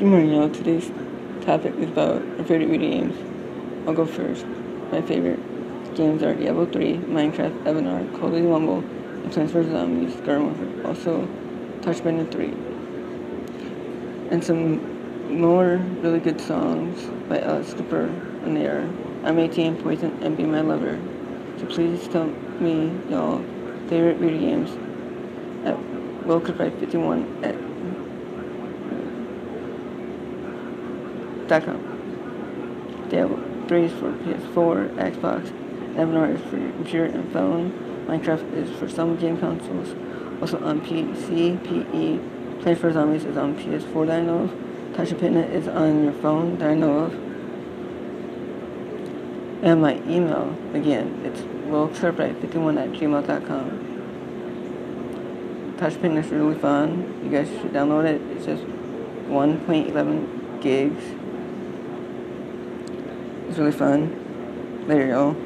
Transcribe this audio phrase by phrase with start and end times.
[0.00, 0.48] Good morning, y'all.
[0.48, 0.90] Today's
[1.44, 3.86] topic is about our favorite video games.
[3.86, 4.46] I'll go first.
[4.90, 5.38] My favorite
[5.94, 9.70] games are Diablo 3, Minecraft, Avanar, Call of Duty Mobile, and Plants vs.
[9.70, 10.86] Zombies, Garden Warfare.
[10.86, 11.28] Also,
[11.82, 12.46] Touch Bender 3.
[14.30, 18.90] And some more really good songs by Alice Cooper, and they are
[19.24, 20.98] I'm 18, Poison, and Be My Lover.
[21.58, 22.24] So please tell
[22.58, 23.44] me y'all
[23.90, 24.70] favorite video games
[25.66, 25.76] at
[26.24, 27.69] WillCookRight51 at
[31.58, 33.06] com.
[33.08, 35.50] Diablo 3 is for PS4, Xbox,
[35.96, 37.72] Avanar is for computer and phone,
[38.06, 39.94] Minecraft is for some game consoles,
[40.40, 44.50] also on PC, PE, Play for Zombies is on PS4 that I know of,
[44.96, 47.14] Touch Picnic is on your phone that I know of,
[49.62, 53.90] and my email, again, it's willcurbright51 at gmail.com.
[55.76, 57.20] Touch is really fun.
[57.24, 58.20] You guys should download it.
[58.32, 61.02] It's just 1.11 gigs.
[63.50, 64.86] It's really fun.
[64.86, 65.40] There you go.